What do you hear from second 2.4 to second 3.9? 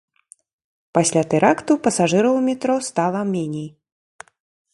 метро стала меней.